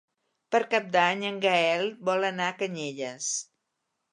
Per 0.53 0.61
Cap 0.71 0.87
d'Any 0.95 1.21
en 1.29 1.37
Gaël 1.43 1.85
vol 2.09 2.25
anar 2.31 2.51
a 2.55 2.59
Canyelles. 2.63 3.29